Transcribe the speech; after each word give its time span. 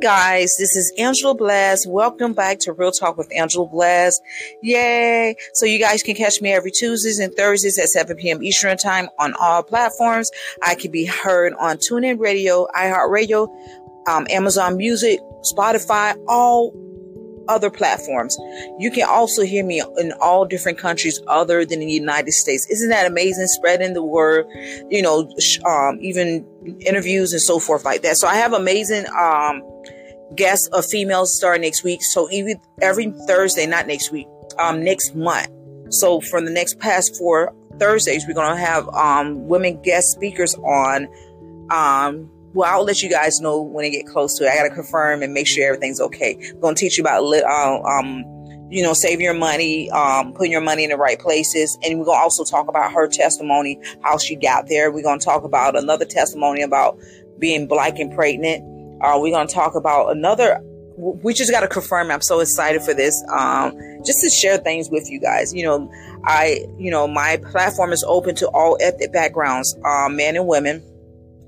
guys, 0.00 0.54
this 0.58 0.76
is 0.76 0.92
Angela 0.96 1.34
Blast. 1.34 1.86
Welcome 1.88 2.32
back 2.32 2.58
to 2.60 2.72
Real 2.72 2.92
Talk 2.92 3.16
with 3.16 3.28
Angela 3.34 3.66
Blast. 3.66 4.22
Yay! 4.62 5.34
So 5.54 5.66
you 5.66 5.78
guys 5.78 6.02
can 6.02 6.14
catch 6.14 6.40
me 6.40 6.52
every 6.52 6.70
Tuesdays 6.70 7.18
and 7.18 7.34
Thursdays 7.34 7.78
at 7.78 7.88
7 7.88 8.16
p.m. 8.16 8.42
Eastern 8.42 8.76
Time 8.76 9.08
on 9.18 9.34
all 9.40 9.62
platforms. 9.62 10.30
I 10.62 10.76
can 10.76 10.92
be 10.92 11.04
heard 11.04 11.52
on 11.54 11.78
TuneIn 11.78 12.20
Radio, 12.20 12.66
iHeartRadio, 12.76 13.48
um, 14.06 14.26
Amazon 14.30 14.76
Music, 14.76 15.18
Spotify, 15.42 16.16
all 16.28 16.72
other 17.48 17.70
platforms. 17.70 18.36
You 18.78 18.90
can 18.90 19.08
also 19.08 19.42
hear 19.42 19.64
me 19.64 19.82
in 19.98 20.12
all 20.20 20.44
different 20.44 20.78
countries 20.78 21.20
other 21.26 21.64
than 21.64 21.80
the 21.80 21.90
United 21.90 22.32
States. 22.32 22.68
Isn't 22.70 22.90
that 22.90 23.06
amazing? 23.06 23.46
Spreading 23.48 23.94
the 23.94 24.02
word, 24.02 24.46
you 24.90 25.02
know, 25.02 25.28
um, 25.66 25.98
even 26.00 26.46
interviews 26.80 27.32
and 27.32 27.42
so 27.42 27.58
forth 27.58 27.84
like 27.84 28.02
that. 28.02 28.16
So 28.16 28.28
I 28.28 28.36
have 28.36 28.52
amazing 28.52 29.06
um, 29.18 29.62
guests 30.34 30.68
of 30.68 30.84
female 30.84 31.26
star 31.26 31.58
next 31.58 31.84
week. 31.84 32.02
So 32.02 32.26
every, 32.26 32.56
every 32.80 33.12
Thursday, 33.26 33.66
not 33.66 33.86
next 33.86 34.12
week, 34.12 34.26
um, 34.58 34.82
next 34.82 35.14
month. 35.14 35.48
So 35.90 36.20
from 36.20 36.44
the 36.44 36.50
next 36.50 36.78
past 36.78 37.16
four 37.16 37.54
Thursdays, 37.78 38.26
we're 38.26 38.34
to 38.56 38.60
have 38.60 38.88
um, 38.88 39.46
women 39.48 39.80
guest 39.82 40.10
speakers 40.10 40.54
on 40.56 41.08
um, 41.70 42.30
well, 42.54 42.72
I'll 42.72 42.84
let 42.84 43.02
you 43.02 43.10
guys 43.10 43.40
know 43.40 43.60
when 43.60 43.84
I 43.84 43.88
get 43.90 44.06
close 44.06 44.36
to 44.38 44.44
it. 44.44 44.48
I 44.48 44.56
got 44.56 44.68
to 44.68 44.74
confirm 44.74 45.22
and 45.22 45.32
make 45.34 45.46
sure 45.46 45.66
everything's 45.66 46.00
okay. 46.00 46.36
I'm 46.54 46.60
to 46.74 46.80
teach 46.80 46.98
you 46.98 47.04
about, 47.04 47.22
uh, 47.22 47.82
um, 47.82 48.24
you 48.70 48.82
know, 48.82 48.94
save 48.94 49.20
your 49.20 49.34
money, 49.34 49.90
um, 49.90 50.32
putting 50.32 50.52
your 50.52 50.60
money 50.60 50.84
in 50.84 50.90
the 50.90 50.96
right 50.96 51.18
places. 51.18 51.78
And 51.82 51.98
we're 51.98 52.06
going 52.06 52.18
to 52.18 52.22
also 52.22 52.44
talk 52.44 52.68
about 52.68 52.92
her 52.92 53.06
testimony, 53.06 53.80
how 54.02 54.18
she 54.18 54.34
got 54.34 54.66
there. 54.68 54.90
We're 54.90 55.02
going 55.02 55.18
to 55.18 55.24
talk 55.24 55.44
about 55.44 55.76
another 55.76 56.04
testimony 56.04 56.62
about 56.62 56.98
being 57.38 57.66
black 57.66 57.98
and 57.98 58.12
pregnant. 58.14 58.64
Uh, 59.00 59.18
we're 59.20 59.32
going 59.32 59.46
to 59.46 59.54
talk 59.54 59.74
about 59.74 60.08
another, 60.10 60.60
we 60.96 61.34
just 61.34 61.50
got 61.50 61.60
to 61.60 61.68
confirm. 61.68 62.10
I'm 62.10 62.22
so 62.22 62.40
excited 62.40 62.82
for 62.82 62.94
this. 62.94 63.22
Um, 63.32 63.72
just 64.04 64.20
to 64.22 64.30
share 64.30 64.58
things 64.58 64.90
with 64.90 65.10
you 65.10 65.20
guys. 65.20 65.54
You 65.54 65.64
know, 65.64 65.92
I, 66.24 66.64
you 66.78 66.90
know, 66.90 67.06
my 67.06 67.40
platform 67.50 67.92
is 67.92 68.04
open 68.04 68.34
to 68.36 68.48
all 68.48 68.76
ethnic 68.80 69.12
backgrounds, 69.12 69.76
um, 69.84 70.16
men 70.16 70.36
and 70.36 70.46
women 70.46 70.82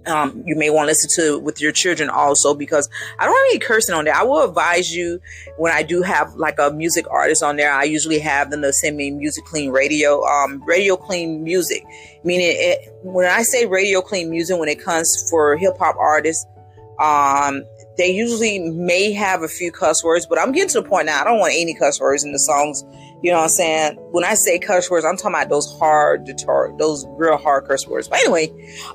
um, 0.06 0.42
you 0.46 0.56
may 0.56 0.70
want 0.70 0.84
to 0.84 0.90
listen 0.90 1.10
to 1.16 1.38
with 1.38 1.60
your 1.60 1.72
children 1.72 2.08
also 2.08 2.54
because 2.54 2.88
I 3.18 3.26
don't 3.26 3.34
have 3.34 3.46
any 3.50 3.58
cursing 3.58 3.94
on 3.94 4.04
there. 4.04 4.14
I 4.14 4.22
will 4.22 4.48
advise 4.48 4.94
you 4.94 5.20
when 5.58 5.72
I 5.72 5.82
do 5.82 6.02
have 6.02 6.34
like 6.34 6.58
a 6.58 6.70
music 6.70 7.06
artist 7.10 7.42
on 7.42 7.56
there. 7.56 7.72
I 7.72 7.84
usually 7.84 8.18
have 8.18 8.50
them 8.50 8.62
to 8.62 8.72
send 8.72 8.96
me 8.96 9.10
music 9.10 9.44
clean 9.44 9.70
radio, 9.70 10.24
um, 10.24 10.62
radio 10.64 10.96
clean 10.96 11.44
music. 11.44 11.84
Meaning, 12.24 12.48
it, 12.50 12.92
when 13.02 13.26
I 13.26 13.42
say 13.42 13.66
radio 13.66 14.00
clean 14.00 14.30
music, 14.30 14.58
when 14.58 14.68
it 14.68 14.82
comes 14.82 15.28
for 15.30 15.56
hip 15.56 15.76
hop 15.78 15.96
artists, 15.96 16.46
um, 17.00 17.64
they 17.96 18.10
usually 18.10 18.58
may 18.58 19.12
have 19.12 19.42
a 19.42 19.48
few 19.48 19.72
cuss 19.72 20.02
words, 20.04 20.26
but 20.26 20.38
I'm 20.38 20.52
getting 20.52 20.68
to 20.70 20.80
the 20.82 20.88
point 20.88 21.06
now. 21.06 21.20
I 21.20 21.24
don't 21.24 21.38
want 21.38 21.54
any 21.56 21.74
cuss 21.74 22.00
words 22.00 22.24
in 22.24 22.32
the 22.32 22.38
songs 22.38 22.84
you 23.22 23.30
know 23.30 23.38
what 23.38 23.44
I'm 23.44 23.50
saying? 23.50 23.96
When 24.12 24.24
I 24.24 24.34
say 24.34 24.58
cuss 24.58 24.90
words, 24.90 25.04
I'm 25.04 25.16
talking 25.16 25.34
about 25.34 25.50
those 25.50 25.70
hard, 25.78 26.24
deter- 26.24 26.74
those 26.78 27.06
real 27.18 27.36
hard 27.36 27.66
curse 27.66 27.86
words. 27.86 28.08
But 28.08 28.20
anyway, 28.20 28.48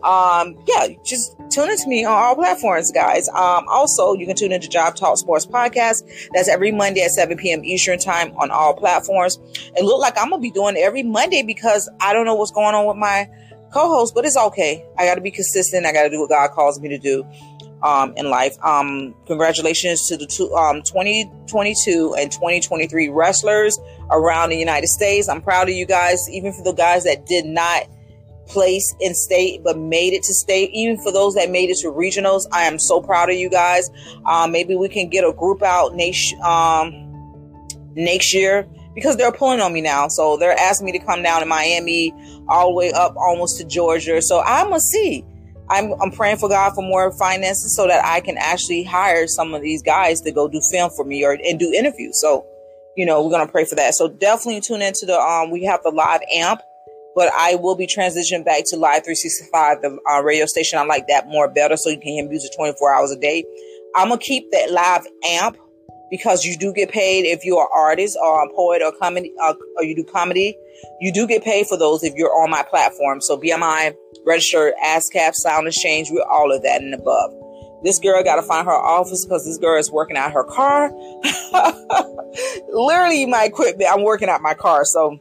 um, 0.04 0.56
yeah, 0.68 0.88
just 1.04 1.36
tune 1.52 1.70
into 1.70 1.88
me 1.88 2.06
on 2.06 2.14
all 2.14 2.36
platforms, 2.36 2.92
guys. 2.92 3.30
Um, 3.30 3.66
also, 3.70 4.14
you 4.14 4.26
can 4.26 4.36
tune 4.36 4.52
into 4.52 4.68
Job 4.68 4.96
Talk 4.96 5.18
Sports 5.18 5.46
Podcast. 5.46 6.04
That's 6.34 6.50
every 6.50 6.72
Monday 6.72 7.02
at 7.02 7.12
7 7.12 7.38
p.m. 7.38 7.64
Eastern 7.64 8.00
Time 8.00 8.36
on 8.38 8.50
all 8.50 8.74
platforms. 8.74 9.38
It 9.76 9.86
look 9.86 10.02
like 10.02 10.18
I'm 10.18 10.32
gonna 10.32 10.42
be 10.42 10.52
doing 10.52 10.76
every 10.76 11.04
Monday 11.04 11.44
because 11.44 11.90
I 12.00 12.14
don't 12.14 12.26
know 12.26 12.36
what's 12.36 12.52
going 12.52 12.74
on 12.74 12.88
with 12.88 12.98
my 12.98 13.30
co-host, 13.72 14.16
but 14.16 14.26
it's 14.26 14.38
okay. 14.38 14.84
I 14.98 15.06
got 15.06 15.16
to 15.16 15.22
be 15.22 15.32
consistent. 15.32 15.86
I 15.86 15.92
got 15.92 16.04
to 16.04 16.10
do 16.10 16.22
what 16.22 16.30
God 16.30 16.52
calls 16.52 16.80
me 16.80 16.90
to 16.90 16.98
do 16.98 17.26
um, 17.86 18.14
in 18.18 18.30
life. 18.30 18.58
Um, 18.64 19.14
congratulations 19.28 20.08
to 20.08 20.18
the 20.18 20.26
two, 20.26 20.52
um, 20.56 20.82
2022 20.82 22.16
and 22.18 22.32
2023 22.32 23.10
wrestlers 23.10 23.80
around 24.10 24.50
the 24.50 24.58
United 24.58 24.88
States. 24.88 25.30
I'm 25.30 25.42
proud 25.42 25.70
of 25.70 25.76
you 25.76 25.86
guys, 25.86 26.28
even 26.32 26.52
for 26.52 26.64
the 26.64 26.74
guys 26.74 27.04
that 27.04 27.28
did 27.28 27.46
not 27.46 27.84
place 28.48 28.96
in 29.00 29.16
state 29.16 29.64
but 29.64 29.78
made 29.78 30.14
it 30.14 30.24
to 30.24 30.34
state. 30.34 30.72
Even 30.74 30.98
for 30.98 31.12
those 31.12 31.36
that 31.36 31.50
made 31.50 31.70
it 31.72 31.78
to 31.78 31.88
regionals 31.88 32.46
i 32.52 32.64
am 32.64 32.78
so 32.78 33.02
proud 33.02 33.30
of 33.30 33.36
you 33.36 33.50
guys. 33.50 33.90
Um, 34.26 34.52
maybe 34.52 34.76
we 34.76 34.90
can 34.90 35.10
get 35.10 35.24
a 35.24 35.34
group 35.34 35.64
out 35.64 35.96
next 35.96 36.34
um, 36.42 37.12
next 37.96 38.34
year 38.34 38.68
because 38.94 39.18
they're 39.18 39.32
pulling 39.32 39.62
on 39.62 39.74
me 39.74 39.82
now. 39.82 40.08
So 40.08 40.38
they're 40.38 40.58
asking 40.58 40.86
me 40.86 40.92
to 40.92 41.00
come 41.00 41.24
down 41.24 41.42
to 41.42 41.46
miami 41.46 42.14
all 42.48 42.70
the 42.70 42.76
way 42.76 42.92
up 42.94 43.16
almost 43.16 43.58
to 43.60 43.66
georgia. 43.66 44.22
So 44.22 44.42
i'm 44.42 44.68
gonna 44.68 44.80
see 44.80 45.26
I'm, 45.70 45.94
I'm 46.02 46.12
praying 46.12 46.38
for 46.38 46.50
God 46.50 46.74
for 46.76 46.82
more 46.82 47.12
finances 47.12 47.76
so 47.76 47.88
that 47.88 48.06
I 48.06 48.22
can 48.22 48.38
actually 48.38 48.84
hire 48.84 49.28
some 49.28 49.54
of 49.54 49.62
these 49.62 49.82
guys 49.82 50.22
to 50.22 50.32
go 50.32 50.48
do 50.48 50.62
film 50.62 50.92
for 50.92 51.06
me 51.06 51.26
or 51.26 51.32
and 51.32 51.60
do 51.60 51.72
interviews. 51.74 52.20
So, 52.22 52.46
you 52.96 53.06
know, 53.06 53.24
we're 53.24 53.32
gonna 53.32 53.52
pray 53.52 53.66
for 53.66 53.76
that. 53.76 53.96
So 53.96 54.08
definitely 54.08 54.62
tune 54.62 54.82
into 54.82 55.06
the 55.06 55.20
um 55.20 55.52
we 55.52 55.64
have 55.64 55.82
the 55.84 55.92
live 55.92 56.22
amp, 56.34 56.62
but 57.16 57.32
I 57.36 57.56
will 57.56 57.76
be 57.76 57.88
transitioning 57.88 58.46
back 58.46 58.64
to 58.68 58.78
live 58.78 59.04
365, 59.04 59.82
the 59.82 59.98
uh, 60.10 60.22
radio 60.22 60.46
station. 60.46 60.78
I 60.78 60.84
like 60.84 61.08
that 61.08 61.28
more 61.28 61.48
better, 61.48 61.78
so 61.78 61.90
you 61.90 62.00
can 62.00 62.14
hear 62.14 62.28
music 62.28 62.52
24 62.56 62.94
hours 62.94 63.12
a 63.12 63.20
day. 63.20 63.44
I'm 63.96 64.10
gonna 64.10 64.20
keep 64.20 64.52
that 64.52 64.72
live 64.72 65.08
amp 65.28 65.58
because 66.10 66.46
you 66.46 66.58
do 66.58 66.74
get 66.74 66.92
paid 66.92 67.26
if 67.26 67.44
you're 67.44 67.62
an 67.62 67.68
artist 67.74 68.18
or 68.22 68.44
a 68.44 68.54
poet 68.54 68.82
or 68.82 68.92
comedy 69.00 69.34
uh, 69.42 69.54
or 69.78 69.84
you 69.84 69.96
do 69.96 70.04
comedy. 70.04 70.58
You 71.02 71.12
do 71.12 71.28
get 71.28 71.44
paid 71.44 71.68
for 71.68 71.78
those 71.78 72.04
if 72.04 72.14
you're 72.16 72.34
on 72.42 72.50
my 72.50 72.64
platform. 72.64 73.22
So 73.22 73.38
BMI 73.38 73.96
registered 74.26 74.74
ASCAP, 74.84 75.34
Sound 75.34 75.68
Exchange, 75.68 76.10
with 76.12 76.24
all 76.30 76.52
of 76.52 76.62
that 76.64 76.82
and 76.82 76.94
above. 76.94 77.32
This 77.84 78.00
girl 78.00 78.24
got 78.24 78.38
to 78.38 78.42
find 78.42 78.66
her 78.66 78.74
office 78.74 79.26
because 79.26 79.46
this 79.46 79.58
girl 79.58 79.80
is 79.80 79.92
working 79.92 80.18
out 80.18 80.32
her 80.32 80.44
car. 80.44 80.92
Literally, 82.70 83.26
my 83.26 83.44
equipment. 83.44 83.90
I'm 83.92 84.04
working 84.04 84.28
out 84.28 84.42
my 84.42 84.54
car. 84.54 84.86
So, 84.86 85.20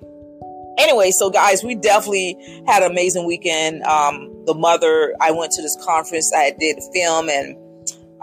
anyway, 0.78 1.10
so 1.10 1.30
guys, 1.30 1.62
we 1.62 1.74
definitely 1.74 2.36
had 2.66 2.82
an 2.82 2.90
amazing 2.90 3.26
weekend. 3.26 3.82
Um, 3.82 4.34
the 4.46 4.54
mother, 4.54 5.14
I 5.20 5.30
went 5.30 5.52
to 5.52 5.62
this 5.62 5.76
conference. 5.84 6.32
I 6.34 6.52
did 6.58 6.78
film 6.94 7.28
and 7.28 7.56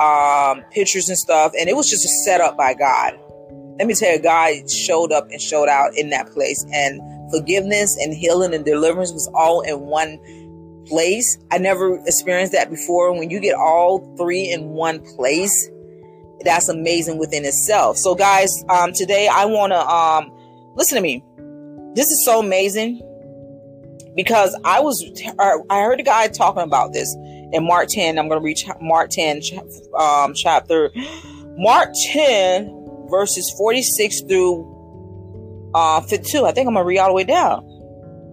um, 0.02 0.64
pictures 0.72 1.10
and 1.10 1.18
stuff, 1.18 1.54
and 1.60 1.70
it 1.70 1.76
was 1.76 1.90
just 1.90 2.06
a 2.06 2.10
setup 2.26 2.58
by 2.58 2.74
God. 2.74 3.14
Let 3.78 3.88
me 3.88 3.94
tell 3.94 4.14
you, 4.14 4.22
God 4.22 4.70
showed 4.70 5.12
up 5.12 5.30
and 5.32 5.42
showed 5.42 5.70
out 5.70 5.96
in 5.96 6.10
that 6.10 6.32
place, 6.32 6.66
and 6.74 7.02
forgiveness 7.32 7.98
and 8.00 8.14
healing 8.14 8.54
and 8.54 8.66
deliverance 8.66 9.12
was 9.12 9.30
all 9.34 9.62
in 9.62 9.80
one 9.82 10.20
place. 10.88 11.38
I 11.52 11.58
never 11.58 11.98
experienced 12.06 12.54
that 12.54 12.70
before. 12.70 13.18
When 13.18 13.30
you 13.30 13.40
get 13.40 13.56
all 13.56 14.16
three 14.18 14.52
in 14.52 14.70
one 14.70 15.00
place, 15.16 15.70
that's 16.44 16.70
amazing 16.70 17.18
within 17.20 17.46
itself. 17.46 17.98
So, 17.98 18.16
guys, 18.16 18.64
um, 18.70 18.94
today 18.94 19.28
I 19.32 19.46
want 19.46 19.72
to 19.72 19.80
um, 19.80 20.32
listen 20.76 20.96
to 20.96 21.02
me. 21.02 21.24
This 21.94 22.10
is 22.10 22.26
so 22.26 22.40
amazing 22.40 23.02
because 24.16 24.58
I 24.66 24.80
was 24.80 25.04
I 25.70 25.82
heard 25.82 26.00
a 26.00 26.04
guy 26.04 26.28
talking 26.28 26.64
about 26.64 26.94
this 26.94 27.16
in 27.52 27.66
Mark 27.66 27.88
10. 27.90 28.18
I'm 28.18 28.28
going 28.28 28.40
to 28.40 28.44
reach 28.44 28.66
Mark 28.82 29.10
10 29.10 29.42
um, 29.98 30.34
chapter 30.34 30.92
Mark 31.58 31.90
10 32.12 32.82
verses 33.10 33.54
46 33.58 34.22
through 34.22 35.72
uh, 35.74 36.02
52. 36.02 36.46
I 36.46 36.52
think 36.52 36.68
I'm 36.68 36.74
going 36.74 36.84
to 36.84 36.88
read 36.88 37.00
all 37.00 37.10
the 37.10 37.14
way 37.14 37.24
down. 37.24 37.68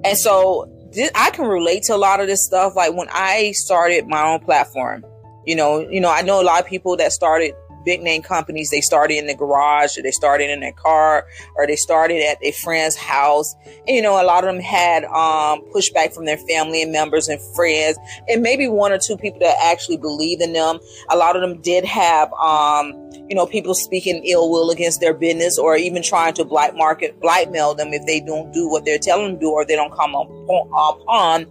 And 0.04 0.16
so 0.16 0.70
this, 0.92 1.10
I 1.14 1.30
can 1.30 1.46
relate 1.46 1.82
to 1.84 1.94
a 1.94 1.98
lot 1.98 2.20
of 2.20 2.26
this 2.26 2.44
stuff. 2.44 2.76
Like 2.76 2.94
when 2.94 3.08
I 3.10 3.52
started 3.52 4.06
my 4.06 4.22
own 4.22 4.40
platform, 4.40 5.04
you 5.44 5.56
know, 5.56 5.80
you 5.80 6.00
know, 6.00 6.10
I 6.10 6.22
know 6.22 6.40
a 6.40 6.44
lot 6.44 6.60
of 6.60 6.66
people 6.66 6.96
that 6.96 7.12
started 7.12 7.54
big 7.84 8.03
name 8.03 8.22
companies. 8.22 8.71
They 8.71 8.81
started 8.81 9.19
in 9.19 9.27
the 9.27 9.34
garage, 9.34 9.97
or 9.97 10.03
they 10.03 10.11
started 10.11 10.50
in 10.50 10.61
their 10.61 10.72
car, 10.72 11.27
or 11.56 11.66
they 11.66 11.77
started 11.77 12.22
at 12.22 12.39
a 12.43 12.53
friend's 12.53 12.97
house. 12.97 13.55
And, 13.87 13.97
you 13.97 14.03
know, 14.03 14.21
a 14.21 14.25
lot 14.25 14.44
of 14.44 14.55
them 14.55 14.62
had 14.62 15.05
um, 15.05 15.62
pushback 15.75 16.15
from 16.15 16.25
their 16.25 16.39
family 16.39 16.83
and 16.83 16.93
members 16.93 17.28
and 17.28 17.41
friends, 17.54 17.98
and 18.28 18.42
maybe 18.42 18.69
one 18.69 18.92
or 18.92 18.98
two 18.98 19.16
people 19.16 19.41
that 19.41 19.57
actually 19.63 19.97
believed 19.97 20.42
in 20.42 20.53
them. 20.53 20.78
A 21.10 21.16
lot 21.16 21.36
of 21.36 21.42
them 21.42 21.60
did 21.63 21.84
have, 21.84 22.33
um, 22.34 22.92
you 23.28 23.34
know, 23.34 23.47
people 23.47 23.75
speaking 23.75 24.22
ill 24.24 24.51
will 24.51 24.71
against 24.71 25.01
their 25.01 25.15
business, 25.15 25.59
or 25.59 25.77
even 25.77 26.03
trying 26.03 26.34
to 26.34 26.45
black 26.45 26.74
market 26.74 27.21
blackmail 27.21 27.74
them 27.74 27.92
if 27.92 28.04
they 28.07 28.21
don't 28.21 28.53
do 28.53 28.69
what 28.69 28.84
they're 28.84 28.98
telling 28.98 29.27
them 29.27 29.34
to 29.36 29.41
do, 29.41 29.51
or 29.51 29.65
they 29.65 29.77
don't 29.77 29.95
come 29.95 30.15
upon 30.15 31.47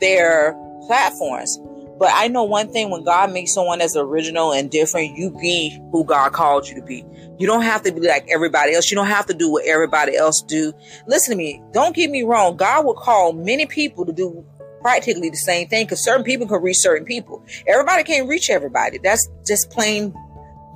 their 0.00 0.54
platforms. 0.86 1.58
But 1.98 2.10
I 2.12 2.28
know 2.28 2.44
one 2.44 2.72
thing 2.72 2.90
when 2.90 3.04
God 3.04 3.32
makes 3.32 3.54
someone 3.54 3.80
as 3.80 3.96
original 3.96 4.52
and 4.52 4.70
different, 4.70 5.16
you 5.16 5.30
be 5.30 5.80
who 5.92 6.04
God 6.04 6.32
called 6.32 6.68
you 6.68 6.74
to 6.74 6.82
be. 6.82 7.04
You 7.38 7.46
don't 7.46 7.62
have 7.62 7.82
to 7.82 7.92
be 7.92 8.00
like 8.00 8.26
everybody 8.30 8.74
else. 8.74 8.90
You 8.90 8.96
don't 8.96 9.06
have 9.06 9.26
to 9.26 9.34
do 9.34 9.50
what 9.50 9.64
everybody 9.64 10.16
else 10.16 10.42
do. 10.42 10.72
Listen 11.06 11.32
to 11.32 11.36
me. 11.36 11.62
Don't 11.72 11.94
get 11.94 12.10
me 12.10 12.22
wrong. 12.22 12.56
God 12.56 12.84
will 12.84 12.94
call 12.94 13.32
many 13.32 13.66
people 13.66 14.04
to 14.06 14.12
do 14.12 14.44
practically 14.80 15.30
the 15.30 15.36
same 15.36 15.66
thing 15.68 15.86
because 15.86 16.04
certain 16.04 16.24
people 16.24 16.46
can 16.46 16.60
reach 16.62 16.78
certain 16.78 17.06
people. 17.06 17.44
Everybody 17.66 18.04
can't 18.04 18.28
reach 18.28 18.50
everybody. 18.50 18.98
That's 18.98 19.28
just 19.46 19.70
plain 19.70 20.14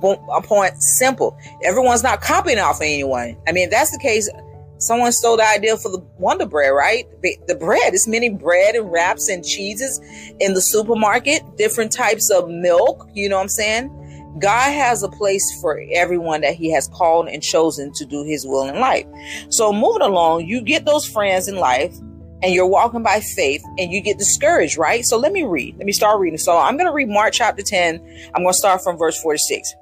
a 0.01 0.41
point 0.41 0.81
simple. 0.81 1.37
Everyone's 1.63 2.03
not 2.03 2.21
copying 2.21 2.59
off 2.59 2.77
of 2.77 2.83
anyone. 2.83 3.37
I 3.47 3.51
mean, 3.51 3.69
that's 3.69 3.91
the 3.91 3.99
case, 3.99 4.29
someone 4.79 5.11
stole 5.11 5.37
the 5.37 5.47
idea 5.47 5.77
for 5.77 5.89
the 5.89 5.99
Wonder 6.17 6.45
Bread, 6.45 6.71
right? 6.73 7.05
The 7.21 7.55
bread. 7.55 7.91
There's 7.93 8.07
many 8.07 8.29
bread 8.29 8.75
and 8.75 8.91
wraps 8.91 9.29
and 9.29 9.45
cheeses 9.45 9.99
in 10.39 10.53
the 10.53 10.61
supermarket, 10.61 11.43
different 11.57 11.91
types 11.91 12.31
of 12.31 12.49
milk, 12.49 13.07
you 13.13 13.29
know 13.29 13.35
what 13.35 13.43
I'm 13.43 13.49
saying? 13.49 13.95
God 14.39 14.71
has 14.71 15.03
a 15.03 15.09
place 15.09 15.59
for 15.59 15.81
everyone 15.91 16.41
that 16.41 16.55
He 16.55 16.71
has 16.71 16.87
called 16.87 17.27
and 17.27 17.43
chosen 17.43 17.91
to 17.93 18.05
do 18.05 18.23
His 18.23 18.45
will 18.45 18.67
in 18.67 18.79
life. 18.79 19.05
So 19.49 19.73
moving 19.73 20.01
along, 20.01 20.45
you 20.45 20.61
get 20.61 20.85
those 20.85 21.05
friends 21.05 21.47
in 21.47 21.55
life 21.55 21.95
and 22.41 22.53
you're 22.53 22.67
walking 22.67 23.03
by 23.03 23.19
faith 23.19 23.63
and 23.77 23.91
you 23.91 24.01
get 24.01 24.17
discouraged, 24.17 24.77
right? 24.77 25.03
So 25.03 25.17
let 25.17 25.33
me 25.33 25.43
read. 25.43 25.77
Let 25.77 25.85
me 25.85 25.91
start 25.91 26.19
reading. 26.19 26.37
So 26.37 26.57
I'm 26.57 26.77
going 26.77 26.87
to 26.87 26.93
read 26.93 27.09
Mark 27.09 27.33
chapter 27.33 27.63
10. 27.63 28.31
I'm 28.33 28.43
going 28.43 28.53
to 28.53 28.57
start 28.57 28.81
from 28.81 28.97
verse 28.97 29.19
46. 29.21 29.73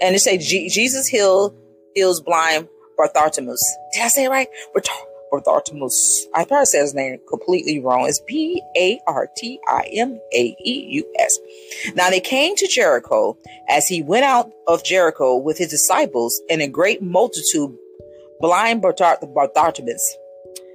And 0.00 0.14
it 0.14 0.20
says, 0.20 0.46
Jesus 0.46 1.06
healed, 1.06 1.54
heals 1.94 2.22
blind 2.22 2.68
Bartholomew. 2.98 3.56
Did 3.92 4.02
I 4.02 4.08
say 4.08 4.24
it 4.24 4.30
right? 4.30 4.48
Bartholomew. 5.30 5.88
I 6.34 6.44
probably 6.44 6.66
said 6.66 6.82
his 6.82 6.94
name 6.94 7.18
completely 7.28 7.80
wrong. 7.80 8.06
It's 8.08 8.20
B 8.20 8.62
A 8.76 9.00
R 9.06 9.28
T 9.36 9.60
I 9.68 9.88
M 9.94 10.20
A 10.34 10.56
E 10.64 10.86
U 10.90 11.14
S. 11.18 11.38
Now 11.94 12.10
they 12.10 12.20
came 12.20 12.56
to 12.56 12.66
Jericho 12.66 13.38
as 13.68 13.86
he 13.86 14.02
went 14.02 14.24
out 14.24 14.50
of 14.66 14.84
Jericho 14.84 15.36
with 15.36 15.58
his 15.58 15.68
disciples 15.68 16.40
and 16.50 16.60
a 16.60 16.68
great 16.68 17.02
multitude 17.02 17.76
blind 18.40 18.82
Bartholomew 18.82 19.96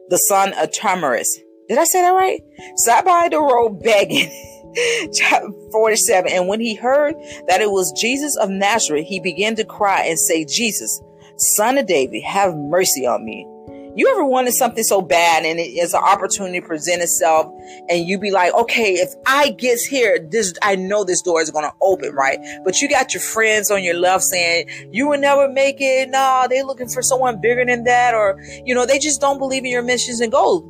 the 0.10 0.18
son 0.18 0.54
of 0.54 0.70
Tamaris. 0.72 1.28
Did 1.70 1.78
I 1.78 1.86
say 1.86 2.02
that 2.02 2.12
right? 2.12 2.44
Sat 2.76 3.06
by 3.06 3.30
the 3.30 3.40
road 3.40 3.82
begging. 3.82 4.30
47. 5.72 6.32
And 6.32 6.48
when 6.48 6.60
he 6.60 6.76
heard 6.76 7.16
that 7.48 7.62
it 7.62 7.70
was 7.70 7.94
Jesus 8.00 8.36
of 8.38 8.50
Nazareth, 8.50 9.06
he 9.06 9.20
began 9.20 9.56
to 9.56 9.64
cry 9.64 10.06
and 10.06 10.20
say, 10.20 10.46
Jesus, 10.46 11.02
son 11.44 11.78
of 11.78 11.86
David, 11.86 12.24
have 12.24 12.56
mercy 12.56 13.06
on 13.06 13.24
me. 13.26 13.48
You 13.96 14.10
ever 14.10 14.26
wanted 14.26 14.54
something 14.54 14.84
so 14.84 15.02
bad 15.02 15.46
and 15.46 15.60
it 15.60 15.70
is 15.70 15.94
an 15.94 16.02
opportunity 16.04 16.60
to 16.60 16.66
present 16.66 17.04
itself 17.04 17.54
and 17.90 18.08
you 18.08 18.18
be 18.18 18.32
like, 18.32 18.52
okay, 18.56 18.94
if 18.94 19.14
I 19.28 19.52
gets 19.52 19.86
here, 19.86 20.18
this, 20.32 20.54
I 20.64 20.76
know 20.76 21.04
this 21.04 21.22
door 21.22 21.42
is 21.42 21.52
going 21.52 21.66
to 21.66 21.74
open, 21.80 22.14
right? 22.14 22.40
But 22.66 22.82
you 22.82 22.90
got 22.90 23.14
your 23.14 23.22
friends 23.22 23.70
on 23.70 23.84
your 23.84 23.94
left 23.94 24.24
saying 24.24 24.68
you 24.92 25.08
will 25.08 25.20
never 25.20 25.48
make 25.48 25.78
it. 25.80 26.10
No, 26.10 26.48
they 26.50 26.64
looking 26.64 26.90
for 26.90 27.04
someone 27.04 27.40
bigger 27.40 27.66
than 27.66 27.84
that. 27.84 28.16
Or, 28.16 28.42
you 28.66 28.74
know, 28.74 28.88
they 28.88 28.98
just 28.98 29.22
don't 29.22 29.38
believe 29.38 29.64
in 29.64 29.70
your 29.70 29.84
missions 29.84 30.22
and 30.22 30.32
goals. 30.32 30.64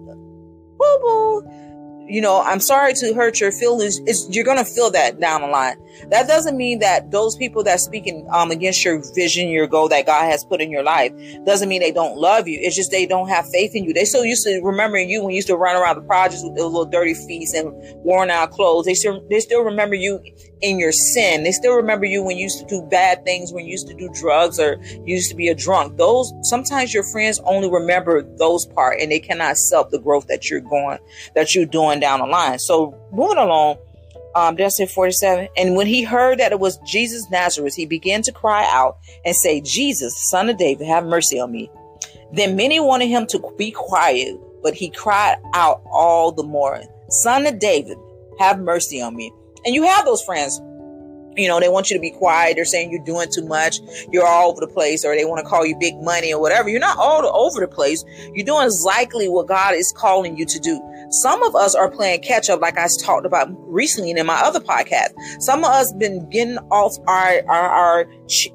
Boo 0.78 1.00
boo 1.02 1.64
you 2.07 2.21
know, 2.21 2.41
I'm 2.41 2.59
sorry 2.59 2.94
to 2.95 3.13
hurt 3.13 3.39
your 3.39 3.51
feelings. 3.51 4.00
It's, 4.05 4.27
you're 4.29 4.44
going 4.44 4.57
to 4.57 4.65
feel 4.65 4.91
that 4.91 5.19
down 5.19 5.41
the 5.41 5.47
line. 5.47 5.77
That 6.09 6.27
doesn't 6.27 6.57
mean 6.57 6.79
that 6.79 7.11
those 7.11 7.35
people 7.35 7.63
that 7.63 7.79
speaking 7.79 8.27
um, 8.31 8.51
against 8.51 8.83
your 8.83 9.01
vision, 9.13 9.50
your 9.50 9.67
goal 9.67 9.88
that 9.89 10.05
God 10.05 10.23
has 10.25 10.44
put 10.44 10.61
in 10.61 10.69
your 10.69 10.83
life, 10.83 11.13
doesn't 11.45 11.69
mean 11.69 11.81
they 11.81 11.91
don't 11.91 12.17
love 12.17 12.47
you. 12.47 12.59
It's 12.61 12.75
just 12.75 12.91
they 12.91 13.05
don't 13.05 13.29
have 13.29 13.47
faith 13.50 13.75
in 13.75 13.83
you. 13.83 13.94
They 13.94 14.05
still 14.05 14.25
used 14.25 14.44
to 14.44 14.59
remember 14.63 14.97
you 15.00 15.21
when 15.21 15.31
you 15.31 15.38
used 15.38 15.47
to 15.47 15.55
run 15.55 15.75
around 15.75 15.95
the 15.95 16.01
projects 16.01 16.44
with 16.44 16.55
those 16.55 16.71
little 16.71 16.85
dirty 16.85 17.13
feet 17.13 17.50
and 17.53 17.71
worn 18.03 18.29
out 18.29 18.51
clothes. 18.51 18.85
They 18.85 18.94
still 18.95 19.25
they 19.29 19.39
still 19.39 19.61
remember 19.61 19.95
you 19.95 20.21
in 20.63 20.80
your 20.80 20.94
sin. 20.94 21.44
They 21.44 21.51
still 21.51 21.75
remember 21.75 22.06
you 22.06 22.24
when 22.24 22.38
you 22.38 22.44
used 22.44 22.60
to 22.60 22.65
do 22.65 22.81
bad 22.81 23.24
things, 23.25 23.51
when 23.51 23.65
you 23.65 23.71
used 23.71 23.88
to 23.89 23.94
do 23.94 24.10
drugs 24.13 24.60
or 24.60 24.81
you 25.06 25.15
used 25.15 25.30
to 25.30 25.36
be 25.36 25.50
a 25.50 25.56
drunk. 25.56 25.98
Those 25.98 26.33
sometimes 26.42 26.94
your 26.94 27.04
friends 27.04 27.39
only 27.44 27.69
remember 27.69 28.24
those 28.38 28.65
part 28.65 29.00
and 29.00 29.12
they 29.12 29.19
cannot 29.19 29.51
accept 29.51 29.92
the 29.92 30.00
growth 30.00 30.27
that 30.27 30.50
you're 30.50 30.62
going 30.62 30.98
that 31.36 31.54
you're 31.54 31.65
doing 31.65 32.00
down 32.00 32.21
the 32.21 32.25
line. 32.25 32.57
So 32.57 32.98
moving 33.12 33.38
along 33.38 33.77
um, 34.36 34.56
did 34.56 34.65
I 34.65 34.69
say 34.69 34.88
47? 34.88 35.50
And 35.57 35.75
when 35.75 35.86
he 35.86 36.01
heard 36.01 36.39
that 36.39 36.51
it 36.51 36.60
was 36.60 36.80
Jesus 36.80 37.30
Nazareth, 37.30 37.75
he 37.75 37.86
began 37.86 38.24
to 38.24 38.31
cry 38.31 38.68
out 38.68 38.98
and 39.24 39.36
say, 39.36 39.62
Jesus, 39.62 40.30
son 40.30 40.50
of 40.50 40.57
David, 40.57 40.88
have 40.88 41.06
mercy 41.06 41.39
on 41.39 41.51
me. 41.51 41.69
Then 42.31 42.56
many 42.56 42.80
wanted 42.80 43.10
him 43.10 43.27
to 43.27 43.54
be 43.60 43.69
quiet, 43.69 44.36
but 44.63 44.74
he 44.74 44.89
cried 44.89 45.38
out 45.54 45.83
all 45.92 46.31
the 46.31 46.42
more, 46.42 46.81
Son 47.10 47.45
of 47.45 47.60
David, 47.60 47.98
have 48.39 48.60
mercy 48.60 49.00
on 49.00 49.15
me. 49.15 49.31
And 49.65 49.75
you 49.75 49.83
have 49.83 50.06
those 50.06 50.21
friends 50.21 50.62
you 51.36 51.48
know, 51.48 51.60
they 51.60 51.69
want 51.69 51.89
you 51.89 51.98
to 51.98 52.01
be 52.01 52.12
quiet. 52.12 52.56
They're 52.56 52.65
saying 52.65 52.92
you're 52.92 53.04
doing 53.04 53.27
too 53.31 53.45
much. 53.45 53.80
You're 54.12 54.27
all 54.27 54.51
over 54.51 54.62
the 54.62 54.68
place, 54.68 55.04
or 55.04 55.15
they 55.15 55.25
want 55.25 55.44
to 55.44 55.50
call 55.50 55.65
you 55.65 55.75
big 55.80 55.95
money 56.01 56.33
or 56.33 56.39
whatever. 56.39 56.69
You're 56.69 56.80
not 56.80 56.98
all 56.98 57.25
over 57.36 57.60
the 57.60 57.68
place. 57.68 58.04
You're 58.33 58.45
doing 58.45 58.65
exactly 58.65 59.27
what 59.27 59.48
God 59.48 59.75
is 59.75 59.94
calling 59.95 60.38
you 60.38 60.45
to 60.45 60.60
do. 60.60 60.81
Some 61.10 61.44
of 61.44 61.56
us 61.56 61.75
are 61.75 61.92
playing 61.92 62.21
catch 62.21 62.50
up, 62.50 62.62
like 62.62 62.77
I 62.77 62.88
talked 63.01 63.25
about 63.25 63.48
recently 63.71 64.12
in 64.12 64.25
my 64.25 64.39
other 64.42 64.60
podcast. 64.60 65.10
Some 65.39 65.63
of 65.63 65.69
us 65.69 65.92
been 65.94 66.27
getting 66.30 66.57
off 66.71 66.95
our, 67.07 67.42
our, 67.48 67.69
our 67.69 68.06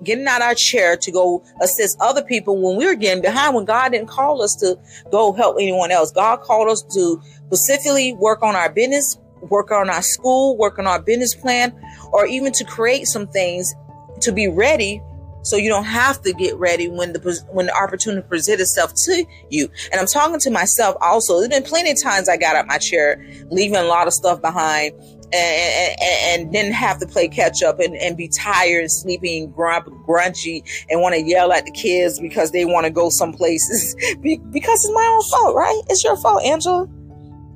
getting 0.02 0.26
out 0.26 0.42
our 0.42 0.54
chair 0.54 0.96
to 0.96 1.12
go 1.12 1.44
assist 1.60 1.96
other 2.00 2.22
people 2.22 2.60
when 2.60 2.76
we 2.76 2.86
were 2.86 2.96
getting 2.96 3.22
behind 3.22 3.54
when 3.54 3.64
God 3.64 3.92
didn't 3.92 4.08
call 4.08 4.42
us 4.42 4.56
to 4.56 4.76
go 5.10 5.32
help 5.32 5.56
anyone 5.60 5.90
else. 5.90 6.10
God 6.10 6.40
called 6.40 6.68
us 6.68 6.82
to 6.94 7.20
specifically 7.46 8.12
work 8.14 8.42
on 8.42 8.56
our 8.56 8.72
business, 8.72 9.18
work 9.42 9.70
on 9.70 9.90
our 9.90 10.02
school, 10.02 10.56
work 10.56 10.78
on 10.78 10.86
our 10.86 11.00
business 11.00 11.34
plan, 11.34 11.74
or 12.12 12.26
even 12.26 12.52
to 12.52 12.64
create 12.64 13.06
some 13.06 13.26
things 13.26 13.74
to 14.20 14.32
be 14.32 14.48
ready 14.48 15.02
so 15.42 15.56
you 15.56 15.68
don't 15.68 15.84
have 15.84 16.20
to 16.22 16.32
get 16.32 16.56
ready 16.56 16.88
when 16.88 17.12
the 17.12 17.42
when 17.50 17.66
the 17.66 17.74
opportunity 17.74 18.26
presents 18.26 18.60
itself 18.60 18.92
to 18.94 19.24
you. 19.50 19.68
And 19.90 20.00
I'm 20.00 20.06
talking 20.06 20.38
to 20.40 20.50
myself 20.50 20.96
also. 21.00 21.38
There's 21.38 21.48
been 21.48 21.62
plenty 21.62 21.90
of 21.90 22.02
times 22.02 22.28
I 22.28 22.36
got 22.36 22.56
out 22.56 22.66
my 22.66 22.78
chair, 22.78 23.24
leaving 23.50 23.76
a 23.76 23.84
lot 23.84 24.06
of 24.06 24.12
stuff 24.12 24.42
behind, 24.42 24.92
and, 25.32 25.96
and, 26.00 26.42
and 26.42 26.52
didn't 26.52 26.72
have 26.72 26.98
to 27.00 27.06
play 27.06 27.28
catch 27.28 27.62
up 27.62 27.80
and, 27.80 27.96
and 27.96 28.16
be 28.16 28.28
tired 28.28 28.80
and 28.80 28.92
sleeping, 28.92 29.50
grump, 29.50 29.86
grunchy, 30.06 30.62
and 30.90 31.00
want 31.00 31.14
to 31.14 31.22
yell 31.22 31.52
at 31.52 31.64
the 31.64 31.72
kids 31.72 32.18
because 32.18 32.50
they 32.50 32.64
want 32.64 32.84
to 32.84 32.90
go 32.90 33.08
some 33.08 33.32
places 33.32 33.94
because 34.22 34.84
it's 34.84 34.92
my 34.92 35.06
own 35.06 35.22
fault, 35.30 35.54
right? 35.54 35.80
It's 35.88 36.04
your 36.04 36.16
fault, 36.16 36.42
Angela. 36.44 36.86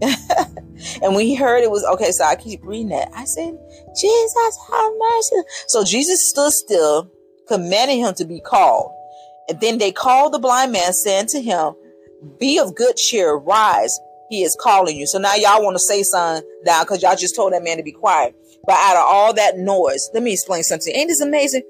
and 1.03 1.15
when 1.15 1.27
he 1.27 1.35
heard 1.35 1.63
it 1.63 1.71
was 1.71 1.85
okay, 1.85 2.11
so 2.11 2.25
I 2.25 2.37
keep 2.37 2.65
reading 2.65 2.89
that. 2.89 3.09
I 3.15 3.25
said, 3.25 3.57
Jesus, 3.99 4.59
have 4.71 4.93
mercy. 4.99 5.37
So 5.69 5.85
Jesus 5.85 6.29
stood 6.29 6.53
still, 6.53 7.11
commanding 7.49 8.01
him 8.01 8.15
to 8.15 8.25
be 8.25 8.41
called. 8.41 8.93
And 9.49 9.61
then 9.61 9.79
they 9.79 9.93
called 9.93 10.33
the 10.33 10.39
blind 10.39 10.73
man, 10.73 10.93
saying 10.93 11.27
to 11.29 11.41
him, 11.41 11.75
Be 12.39 12.59
of 12.59 12.75
good 12.75 12.97
cheer, 12.97 13.35
rise. 13.35 13.99
He 14.31 14.43
is 14.43 14.57
calling 14.61 14.97
you. 14.97 15.07
So 15.07 15.19
now 15.19 15.35
y'all 15.35 15.63
want 15.63 15.75
to 15.77 15.83
say 15.83 16.03
something 16.03 16.49
down 16.65 16.85
because 16.85 17.03
y'all 17.03 17.17
just 17.17 17.37
told 17.37 17.53
that 17.53 17.63
man 17.63 17.77
to 17.77 17.83
be 17.83 17.93
quiet. 17.93 18.35
But 18.67 18.77
out 18.79 18.97
of 18.97 19.05
all 19.05 19.35
that 19.35 19.59
noise, 19.59 20.09
let 20.15 20.23
me 20.23 20.33
explain 20.33 20.63
something. 20.63 20.95
Ain't 20.95 21.09
this 21.09 21.21
amazing? 21.21 21.63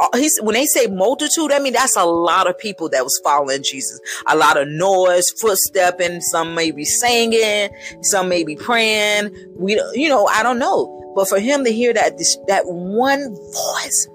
Uh, 0.00 0.16
he's, 0.16 0.38
when 0.42 0.54
they 0.54 0.66
say 0.66 0.86
multitude, 0.86 1.52
I 1.52 1.58
mean, 1.58 1.72
that's 1.72 1.96
a 1.96 2.04
lot 2.04 2.48
of 2.48 2.58
people 2.58 2.88
that 2.90 3.04
was 3.04 3.20
following 3.22 3.62
Jesus. 3.62 4.00
A 4.26 4.36
lot 4.36 4.60
of 4.60 4.68
noise, 4.68 5.24
footstepping. 5.42 6.22
Some 6.22 6.54
may 6.54 6.70
be 6.70 6.84
singing, 6.84 7.70
some 8.02 8.28
may 8.28 8.44
be 8.44 8.56
praying. 8.56 9.34
We, 9.56 9.80
you 9.94 10.08
know, 10.08 10.26
I 10.26 10.42
don't 10.42 10.58
know. 10.58 11.12
But 11.14 11.28
for 11.28 11.38
him 11.38 11.64
to 11.64 11.72
hear 11.72 11.94
that, 11.94 12.18
this, 12.18 12.36
that 12.48 12.64
one 12.66 13.34
voice, 13.34 14.08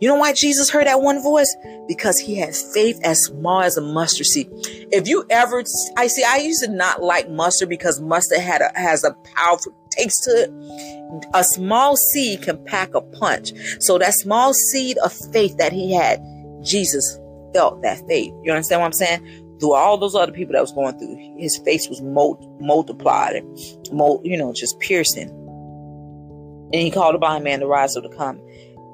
you 0.00 0.08
know 0.08 0.16
why 0.16 0.34
Jesus 0.34 0.68
heard 0.68 0.86
that 0.86 1.00
one 1.00 1.22
voice? 1.22 1.54
Because 1.88 2.18
he 2.18 2.36
had 2.36 2.54
faith 2.54 3.00
as 3.02 3.24
small 3.24 3.62
as 3.62 3.78
a 3.78 3.80
mustard 3.80 4.26
seed. 4.26 4.48
If 4.92 5.08
you 5.08 5.24
ever, 5.30 5.62
I 5.96 6.08
see, 6.08 6.22
I 6.22 6.38
used 6.38 6.62
to 6.64 6.70
not 6.70 7.02
like 7.02 7.30
mustard 7.30 7.70
because 7.70 8.00
mustard 8.00 8.40
had 8.40 8.60
a, 8.60 8.70
has 8.78 9.04
a 9.04 9.14
powerful 9.34 9.72
taste 9.96 10.24
to. 10.24 10.50
A 11.34 11.44
small 11.44 11.96
seed 11.96 12.42
can 12.42 12.62
pack 12.64 12.94
a 12.94 13.00
punch. 13.00 13.52
So 13.80 13.98
that 13.98 14.14
small 14.14 14.52
seed 14.52 14.98
of 14.98 15.12
faith 15.32 15.56
that 15.58 15.72
he 15.72 15.94
had, 15.94 16.20
Jesus 16.62 17.18
felt 17.54 17.82
that 17.82 18.06
faith. 18.08 18.32
You 18.42 18.52
understand 18.52 18.80
what 18.80 18.86
I'm 18.86 18.92
saying? 18.92 19.58
Through 19.60 19.74
all 19.74 19.96
those 19.96 20.14
other 20.14 20.32
people 20.32 20.52
that 20.52 20.60
was 20.60 20.72
going 20.72 20.98
through, 20.98 21.16
his 21.38 21.56
face 21.58 21.88
was 21.88 22.02
multiplied 22.02 23.36
and, 23.36 23.58
you 24.24 24.36
know, 24.36 24.52
just 24.52 24.78
piercing. 24.80 25.30
And 26.72 26.82
he 26.82 26.90
called 26.90 27.18
blind 27.20 27.44
man 27.44 27.60
to 27.60 27.66
rise 27.66 27.96
up 27.96 28.02
to 28.02 28.10
come. 28.10 28.40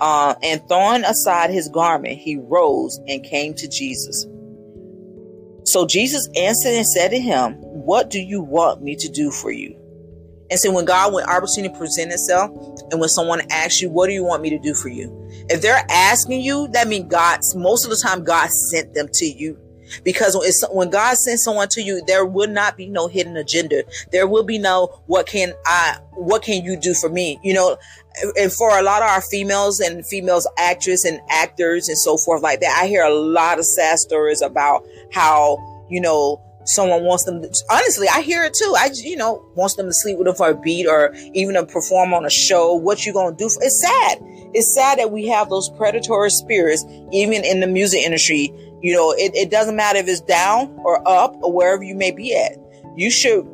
Uh, 0.00 0.34
and 0.42 0.66
throwing 0.68 1.04
aside 1.04 1.50
his 1.50 1.68
garment, 1.68 2.18
he 2.18 2.36
rose 2.36 3.00
and 3.08 3.24
came 3.24 3.54
to 3.54 3.68
Jesus. 3.68 4.26
So 5.64 5.86
Jesus 5.86 6.28
answered 6.36 6.72
and 6.74 6.86
said 6.86 7.08
to 7.10 7.20
him, 7.20 7.54
What 7.60 8.10
do 8.10 8.20
you 8.20 8.42
want 8.42 8.82
me 8.82 8.96
to 8.96 9.08
do 9.08 9.30
for 9.30 9.50
you? 9.50 9.78
And 10.52 10.60
so 10.60 10.70
when 10.70 10.84
God, 10.84 11.14
when 11.14 11.24
opportunity 11.24 11.74
present 11.74 12.12
itself, 12.12 12.50
and 12.90 13.00
when 13.00 13.08
someone 13.08 13.40
asks 13.50 13.80
you, 13.80 13.88
What 13.88 14.08
do 14.08 14.12
you 14.12 14.22
want 14.22 14.42
me 14.42 14.50
to 14.50 14.58
do 14.58 14.74
for 14.74 14.90
you? 14.90 15.10
If 15.48 15.62
they're 15.62 15.82
asking 15.88 16.42
you, 16.42 16.68
that 16.74 16.88
means 16.88 17.10
God, 17.10 17.40
most 17.56 17.84
of 17.84 17.90
the 17.90 17.96
time, 17.96 18.22
God 18.22 18.50
sent 18.50 18.92
them 18.92 19.08
to 19.14 19.24
you. 19.24 19.58
Because 20.04 20.36
when 20.70 20.90
God 20.90 21.16
sends 21.16 21.42
someone 21.42 21.68
to 21.70 21.80
you, 21.80 22.02
there 22.06 22.26
will 22.26 22.48
not 22.48 22.76
be 22.76 22.86
no 22.86 23.08
hidden 23.08 23.34
agenda. 23.38 23.84
There 24.10 24.26
will 24.26 24.42
be 24.42 24.58
no, 24.58 25.02
what 25.06 25.26
can 25.26 25.54
I, 25.64 25.96
what 26.12 26.42
can 26.42 26.62
you 26.62 26.76
do 26.76 26.92
for 26.92 27.08
me? 27.08 27.38
You 27.42 27.54
know, 27.54 27.78
and 28.38 28.52
for 28.52 28.78
a 28.78 28.82
lot 28.82 29.00
of 29.00 29.08
our 29.08 29.22
females 29.22 29.80
and 29.80 30.06
females 30.06 30.46
actors 30.58 31.04
and 31.04 31.18
actors 31.30 31.88
and 31.88 31.96
so 31.96 32.18
forth 32.18 32.42
like 32.42 32.60
that, 32.60 32.78
I 32.82 32.88
hear 32.88 33.04
a 33.04 33.14
lot 33.14 33.58
of 33.58 33.64
sad 33.64 33.98
stories 33.98 34.42
about 34.42 34.84
how, 35.12 35.56
you 35.88 36.00
know, 36.00 36.42
someone 36.64 37.04
wants 37.04 37.24
them 37.24 37.42
to, 37.42 37.48
honestly 37.70 38.06
i 38.08 38.20
hear 38.20 38.44
it 38.44 38.54
too 38.54 38.74
i 38.78 38.88
you 38.94 39.16
know 39.16 39.44
wants 39.54 39.76
them 39.76 39.86
to 39.86 39.92
sleep 39.92 40.18
with 40.18 40.26
them 40.26 40.34
for 40.34 40.50
a 40.50 40.54
beat 40.54 40.86
or 40.86 41.14
even 41.34 41.54
to 41.54 41.64
perform 41.64 42.14
on 42.14 42.24
a 42.24 42.30
show 42.30 42.74
what 42.74 43.04
you 43.04 43.12
gonna 43.12 43.34
do 43.34 43.48
for, 43.48 43.62
it's 43.62 43.80
sad 43.80 44.18
it's 44.54 44.74
sad 44.74 44.98
that 44.98 45.10
we 45.10 45.26
have 45.26 45.48
those 45.48 45.68
predatory 45.70 46.30
spirits 46.30 46.84
even 47.12 47.44
in 47.44 47.60
the 47.60 47.66
music 47.66 48.02
industry 48.02 48.52
you 48.80 48.94
know 48.94 49.12
it, 49.12 49.34
it 49.34 49.50
doesn't 49.50 49.76
matter 49.76 49.98
if 49.98 50.08
it's 50.08 50.20
down 50.20 50.68
or 50.84 51.06
up 51.08 51.34
or 51.42 51.52
wherever 51.52 51.82
you 51.82 51.94
may 51.94 52.10
be 52.10 52.36
at 52.36 52.56
you 52.96 53.10
should 53.10 53.46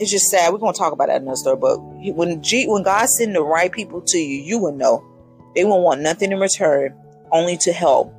it's 0.00 0.10
just 0.10 0.30
sad. 0.30 0.50
We're 0.50 0.58
gonna 0.58 0.72
talk 0.72 0.94
about 0.94 1.08
that 1.08 1.20
another 1.20 1.36
story. 1.36 1.58
But 1.58 1.78
when 1.78 2.42
G, 2.42 2.66
when 2.66 2.82
God 2.82 3.06
send 3.06 3.36
the 3.36 3.42
right 3.42 3.70
people 3.70 4.00
to 4.00 4.18
you, 4.18 4.42
you 4.42 4.58
will 4.58 4.72
know. 4.72 5.04
They 5.54 5.64
won't 5.64 5.82
want 5.82 6.00
nothing 6.00 6.32
in 6.32 6.40
return, 6.40 6.96
only 7.32 7.58
to 7.58 7.72
help 7.72 8.14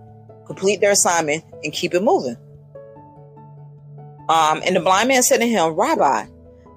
complete 0.45 0.79
their 0.79 0.91
assignment 0.91 1.43
and 1.63 1.73
keep 1.73 1.95
it 1.95 2.03
moving. 2.03 2.37
Um, 4.31 4.61
and 4.65 4.77
the 4.77 4.79
blind 4.79 5.09
man 5.09 5.23
said 5.23 5.39
to 5.39 5.45
him, 5.45 5.73
Rabbi, 5.73 6.25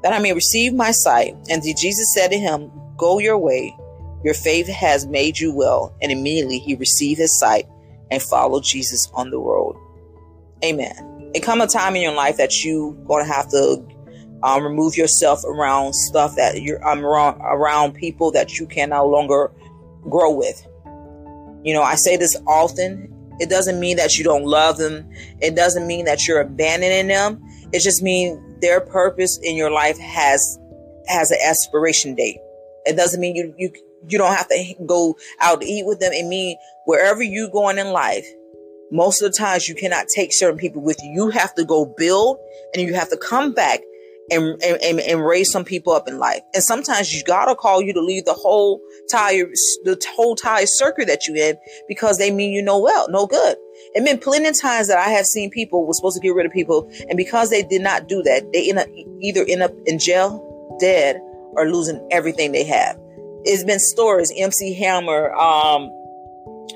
that 0.03 0.13
I 0.13 0.19
may 0.19 0.33
receive 0.33 0.75
my 0.75 0.91
sight. 0.91 1.37
And 1.49 1.63
Jesus 1.63 2.13
said 2.13 2.33
to 2.33 2.39
him, 2.39 2.69
Go 2.97 3.21
your 3.21 3.39
way. 3.39 3.73
Your 4.25 4.35
faith 4.35 4.67
has 4.67 5.07
made 5.07 5.39
you 5.39 5.55
well. 5.55 5.97
And 6.03 6.11
immediately 6.11 6.59
he 6.59 6.75
received 6.75 7.21
his 7.21 7.39
sight 7.39 7.67
and 8.11 8.21
followed 8.21 8.65
Jesus 8.65 9.09
on 9.15 9.31
the 9.31 9.39
road. 9.39 9.77
Amen. 10.65 11.31
It 11.33 11.45
come 11.45 11.61
a 11.61 11.69
time 11.69 11.95
in 11.95 12.03
your 12.03 12.15
life 12.15 12.39
that 12.39 12.65
you 12.65 12.97
to 13.09 13.25
have 13.25 13.49
to 13.51 13.87
um, 14.43 14.65
remove 14.65 14.97
yourself 14.97 15.45
around 15.45 15.93
stuff 15.93 16.35
that 16.35 16.61
you're 16.61 16.85
um, 16.85 17.07
around, 17.07 17.41
around 17.41 17.93
people 17.95 18.33
that 18.33 18.59
you 18.59 18.67
can 18.67 18.91
no 18.91 19.07
longer 19.07 19.53
grow 20.03 20.33
with. 20.35 20.61
You 21.63 21.73
know, 21.73 21.83
I 21.83 21.95
say 21.95 22.17
this 22.17 22.37
often. 22.49 23.14
It 23.41 23.51
doesn't 23.51 23.81
mean 23.81 23.97
that 23.97 24.19
you 24.19 24.25
don't 24.25 24.45
love 24.45 24.77
them. 24.77 25.11
It 25.41 25.55
doesn't 25.55 25.87
mean 25.87 26.05
that 26.05 26.27
you're 26.27 26.41
abandoning 26.41 27.09
them. 27.09 27.43
It 27.73 27.81
just 27.81 28.03
means 28.03 28.41
their 28.61 28.81
purpose 28.81 29.39
in 29.43 29.57
your 29.57 29.71
life 29.71 29.99
has 29.99 30.59
has 31.07 31.31
an 31.31 31.39
expiration 31.43 32.15
date. 32.15 32.39
It 32.87 32.97
doesn't 32.97 33.21
mean 33.21 33.35
you 33.35 33.55
you 33.59 33.73
you 34.09 34.19
don't 34.19 34.35
have 34.35 34.49
to 34.49 34.75
go 34.87 35.17
out 35.41 35.61
to 35.61 35.67
eat 35.67 35.87
with 35.87 36.01
them. 36.01 36.13
It 36.13 36.27
means 36.27 36.59
wherever 36.85 37.23
you're 37.23 37.51
going 37.51 37.79
in 37.79 37.89
life, 37.89 38.27
most 38.91 39.23
of 39.23 39.33
the 39.33 39.37
times 39.37 39.69
you 39.69 39.75
cannot 39.75 40.07
take 40.15 40.33
certain 40.33 40.59
people 40.59 40.83
with 40.83 40.99
you. 41.03 41.13
You 41.13 41.31
have 41.31 41.55
to 41.55 41.65
go 41.65 41.85
build 41.85 42.39
and 42.75 42.83
you 42.83 42.95
have 42.95 43.11
to 43.11 43.17
come 43.17 43.53
back 43.53 43.81
and, 44.31 44.63
and, 44.63 45.01
and 45.01 45.25
raise 45.25 45.51
some 45.51 45.65
people 45.65 45.93
up 45.93 46.09
in 46.09 46.19
life. 46.19 46.43
And 46.55 46.63
sometimes 46.63 47.13
you 47.13 47.23
gotta 47.25 47.55
call 47.55 47.83
you 47.83 47.93
to 47.93 48.01
leave 48.01 48.25
the 48.25 48.33
whole 48.33 48.81
tire, 49.11 49.47
the 49.85 50.03
whole 50.15 50.35
tire 50.35 50.67
circuit 50.67 51.07
that 51.09 51.27
you 51.27 51.35
in 51.35 51.57
because 51.89 52.19
they 52.19 52.31
mean 52.31 52.53
you 52.53 52.63
no 52.63 52.79
well, 52.79 53.07
no 53.11 53.27
good. 53.27 53.57
It 53.95 54.05
been 54.05 54.19
plenty 54.19 54.49
of 54.49 54.59
times 54.59 54.89
that 54.89 54.99
I 54.99 55.11
have 55.11 55.27
seen 55.27 55.51
people 55.51 55.87
was 55.87 55.99
supposed 55.99 56.17
to 56.17 56.21
get 56.21 56.35
rid 56.35 56.47
of 56.47 56.53
people, 56.53 56.91
and 57.09 57.17
because 57.17 57.51
they 57.51 57.63
did 57.63 57.83
not 57.83 58.09
do 58.09 58.23
that, 58.23 58.51
they 58.53 58.69
end 58.69 58.79
up 58.79 58.89
either 59.21 59.45
end 59.49 59.63
up 59.63 59.73
in 59.87 59.99
jail, 59.99 60.77
dead, 60.81 61.21
or 61.57 61.69
losing 61.69 62.07
everything 62.11 62.53
they 62.53 62.65
have. 62.65 62.99
It's 63.45 63.65
been 63.65 63.79
stories, 63.79 64.33
MC 64.37 64.75
Hammer, 64.75 65.33
um, 65.35 65.91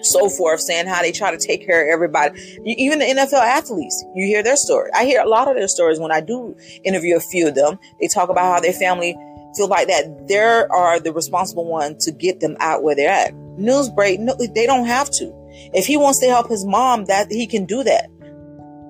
so 0.03 0.29
forth, 0.29 0.61
saying 0.61 0.87
how 0.87 1.03
they 1.03 1.13
try 1.13 1.31
to 1.31 1.39
take 1.39 1.67
care 1.67 1.85
of 1.89 1.93
everybody. 1.93 2.41
Even 2.65 2.99
the 2.99 3.05
NFL 3.05 3.41
athletes, 3.41 4.05
you 4.15 4.27
hear 4.27 4.43
their 4.43 4.57
story. 4.57 4.91
I 4.95 5.05
hear 5.05 5.23
a 5.23 5.29
lot 5.29 5.49
of 5.49 5.57
their 5.57 5.69
stories 5.69 5.99
when 5.99 6.13
I 6.13 6.21
do 6.21 6.57
interview 6.85 7.17
a 7.17 7.21
few 7.21 7.49
of 7.49 7.55
them. 7.55 7.79
They 8.01 8.09
talk 8.09 8.29
about 8.29 8.55
how 8.55 8.61
their 8.61 8.73
family 8.73 9.17
feel 9.57 9.69
like 9.69 9.89
that 9.89 10.29
they 10.29 10.39
are 10.39 11.01
the 11.01 11.13
responsible 11.13 11.65
one 11.65 11.97
to 11.99 12.13
get 12.13 12.41
them 12.41 12.57
out 12.61 12.83
where 12.83 12.95
they're 12.95 13.11
at. 13.11 13.35
News 13.35 13.89
break, 13.91 14.21
no, 14.21 14.35
they 14.35 14.67
don't 14.67 14.87
have 14.87 15.11
to. 15.13 15.33
If 15.75 15.87
he 15.87 15.97
wants 15.97 16.21
to 16.21 16.27
help 16.27 16.49
his 16.49 16.65
mom, 16.65 17.07
that 17.07 17.31
he 17.31 17.47
can 17.47 17.65
do 17.65 17.83
that. 17.83 18.09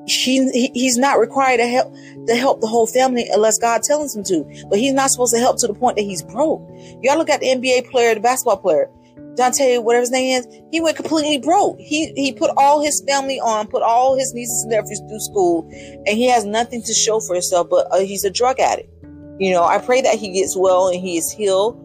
He, 0.07 0.51
he, 0.53 0.71
he's 0.73 0.97
not 0.97 1.19
required 1.19 1.59
to 1.59 1.67
help 1.67 1.95
to 2.27 2.35
help 2.35 2.61
the 2.61 2.67
whole 2.67 2.87
family 2.87 3.27
unless 3.31 3.59
God 3.59 3.83
tells 3.83 4.17
him 4.17 4.23
to. 4.25 4.67
But 4.69 4.79
he's 4.79 4.95
not 4.95 5.11
supposed 5.11 5.35
to 5.35 5.41
help 5.41 5.59
to 5.59 5.67
the 5.67 5.75
point 5.75 5.97
that 5.97 6.03
he's 6.03 6.23
broke. 6.23 6.67
You 6.71 7.01
gotta 7.05 7.19
look 7.19 7.31
at 7.31 7.41
the 7.41 7.47
NBA 7.47 7.91
player, 7.91 8.15
the 8.15 8.21
basketball 8.21 8.57
player. 8.57 8.91
Dante, 9.39 9.79
whatever 9.79 10.01
his 10.01 10.11
name 10.11 10.37
is, 10.37 10.49
he 10.73 10.81
went 10.81 10.97
completely 10.97 11.39
broke. 11.39 11.79
He 11.79 12.13
he 12.17 12.33
put 12.33 12.51
all 12.57 12.83
his 12.83 13.03
family 13.07 13.39
on, 13.39 13.69
put 13.69 13.85
all 13.85 14.19
his 14.19 14.35
nieces 14.35 14.63
and 14.65 14.73
nephews 14.73 15.01
through 15.09 15.21
school, 15.21 15.69
and 16.07 16.09
he 16.09 16.27
has 16.27 16.45
nothing 16.45 16.83
to 16.83 16.93
show 16.93 17.21
for 17.21 17.35
himself. 17.35 17.69
But 17.71 17.87
uh, 17.93 18.01
he's 18.01 18.25
a 18.25 18.31
drug 18.31 18.59
addict. 18.59 18.93
You 19.39 19.53
know, 19.53 19.63
I 19.63 19.79
pray 19.79 20.01
that 20.03 20.17
he 20.17 20.33
gets 20.33 20.57
well 20.57 20.89
and 20.89 21.01
he 21.01 21.17
is 21.17 21.31
healed, 21.31 21.77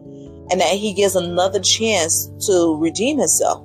and 0.50 0.60
that 0.60 0.74
he 0.74 0.92
gets 0.94 1.14
another 1.14 1.60
chance 1.60 2.28
to 2.48 2.76
redeem 2.80 3.18
himself. 3.18 3.64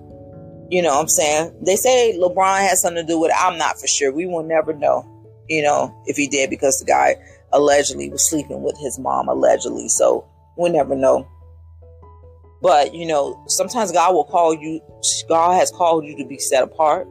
You 0.69 0.83
know 0.83 0.89
what 0.89 1.01
I'm 1.01 1.07
saying? 1.07 1.55
They 1.65 1.75
say 1.75 2.15
LeBron 2.15 2.59
has 2.59 2.83
something 2.83 3.03
to 3.03 3.11
do 3.11 3.19
with 3.19 3.31
it. 3.31 3.37
I'm 3.39 3.57
not 3.57 3.79
for 3.79 3.87
sure. 3.87 4.13
We 4.13 4.27
will 4.27 4.43
never 4.43 4.71
know, 4.71 5.03
you 5.49 5.63
know, 5.63 5.99
if 6.05 6.15
he 6.15 6.27
did 6.27 6.51
because 6.51 6.77
the 6.77 6.85
guy 6.85 7.15
allegedly 7.53 8.11
was 8.11 8.29
sleeping 8.29 8.61
with 8.61 8.77
his 8.77 8.99
mom, 8.99 9.27
allegedly. 9.29 9.89
So 9.89 10.29
we'll 10.57 10.71
never 10.71 10.95
know. 10.95 11.27
But, 12.61 12.93
you 12.93 13.05
know, 13.05 13.41
sometimes 13.47 13.91
God 13.91 14.13
will 14.13 14.25
call 14.25 14.53
you, 14.53 14.81
God 15.27 15.53
has 15.53 15.71
called 15.71 16.05
you 16.05 16.17
to 16.17 16.25
be 16.25 16.37
set 16.37 16.63
apart. 16.63 17.07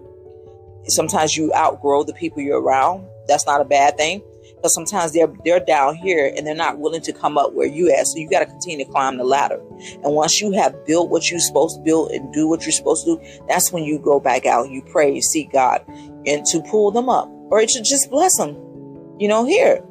Sometimes 0.86 1.36
you 1.36 1.52
outgrow 1.54 2.04
the 2.04 2.14
people 2.14 2.42
you're 2.42 2.60
around. 2.60 3.06
That's 3.26 3.46
not 3.46 3.60
a 3.60 3.64
bad 3.64 3.96
thing. 3.96 4.22
Because 4.56 4.74
sometimes 4.74 5.12
they're 5.12 5.32
they're 5.44 5.64
down 5.64 5.94
here 5.94 6.32
and 6.36 6.44
they're 6.44 6.54
not 6.54 6.78
willing 6.78 7.02
to 7.02 7.12
come 7.12 7.38
up 7.38 7.52
where 7.52 7.68
you 7.68 7.94
at. 7.94 8.08
So 8.08 8.18
you 8.18 8.28
got 8.28 8.40
to 8.40 8.46
continue 8.46 8.84
to 8.84 8.90
climb 8.90 9.16
the 9.16 9.24
ladder. 9.24 9.60
And 10.02 10.14
once 10.14 10.40
you 10.40 10.50
have 10.52 10.84
built 10.84 11.10
what 11.10 11.30
you're 11.30 11.38
supposed 11.38 11.76
to 11.76 11.82
build 11.82 12.10
and 12.10 12.32
do 12.32 12.48
what 12.48 12.62
you're 12.62 12.72
supposed 12.72 13.04
to 13.04 13.16
do, 13.16 13.44
that's 13.48 13.70
when 13.70 13.84
you 13.84 14.00
go 14.00 14.18
back 14.18 14.46
out 14.46 14.66
and 14.66 14.74
you 14.74 14.82
pray, 14.82 15.14
you 15.14 15.22
seek 15.22 15.52
God, 15.52 15.84
and 16.26 16.44
to 16.46 16.60
pull 16.62 16.90
them 16.90 17.08
up 17.08 17.28
or 17.50 17.60
to 17.60 17.82
just 17.82 18.10
bless 18.10 18.36
them. 18.36 18.56
You 19.20 19.28
know, 19.28 19.44
here. 19.44 19.84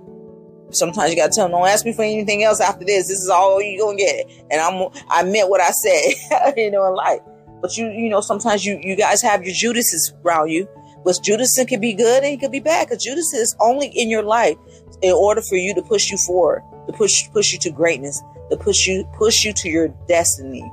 Sometimes 0.72 1.12
you 1.12 1.16
gotta 1.16 1.32
tell 1.34 1.46
them, 1.46 1.52
don't 1.52 1.68
ask 1.68 1.86
me 1.86 1.94
for 1.94 2.04
anything 2.04 2.44
else 2.44 2.60
after 2.60 2.86
this. 2.86 3.08
This 3.08 3.22
is 3.22 3.30
all 3.30 3.62
you 3.62 3.80
gonna 3.80 3.98
get. 3.98 4.30
And 4.52 4.62
I'm 4.62 4.90
I 5.10 5.24
meant 5.24 5.50
what 5.50 5.62
I 5.62 5.72
said, 5.72 6.54
you 6.58 6.72
know, 6.72 6.88
in 6.88 6.96
life. 6.96 7.22
But 7.62 7.78
you, 7.78 7.88
you 7.88 8.10
know, 8.10 8.22
sometimes 8.22 8.66
you 8.66 8.80
you 8.82 8.96
guys 8.96 9.22
have 9.22 9.44
your 9.44 9.54
Judases 9.54 10.14
around 10.24 10.50
you 10.50 10.68
but 11.08 11.24
Judas 11.24 11.58
can 11.66 11.80
be 11.80 11.94
good 11.94 12.24
and 12.24 12.32
he 12.32 12.38
could 12.38 12.52
be 12.52 12.60
bad 12.60 12.88
because 12.88 13.02
Judas 13.02 13.34
is 13.34 13.56
only 13.62 13.88
in 13.88 14.10
your 14.10 14.24
life 14.24 14.58
in 15.02 15.14
order 15.14 15.42
for 15.42 15.56
you 15.56 15.74
to 15.76 15.82
push 15.82 16.12
you 16.12 16.18
forward, 16.18 16.64
to 16.86 16.92
push 16.92 17.30
push 17.32 17.54
you 17.54 17.60
to 17.60 17.70
greatness, 17.70 18.22
to 18.52 18.58
push 18.58 18.86
you 18.86 19.06
push 19.18 19.46
you 19.46 19.54
to 19.54 19.70
your 19.70 19.88
destiny. 20.10 20.70